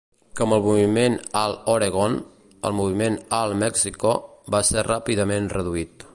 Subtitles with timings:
[0.37, 2.17] Com el moviment All Oregon,
[2.69, 4.19] el moviment All Mexico
[4.57, 6.07] va ser ràpidament reduït.